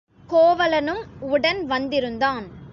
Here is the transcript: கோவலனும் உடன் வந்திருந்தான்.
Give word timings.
கோவலனும் 0.29 1.03
உடன் 1.19 1.65
வந்திருந்தான். 1.65 2.45